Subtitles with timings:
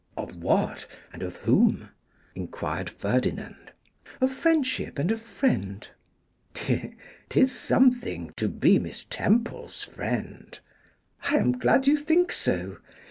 [0.17, 1.89] 'Of what, and of whom?'
[2.33, 3.71] enquired Ferdinand.
[4.19, 5.87] 'Of friendship and a friend.'
[6.55, 10.57] ''Tis something to be Miss Temple's friend.'
[11.29, 12.77] 'I am glad you think so.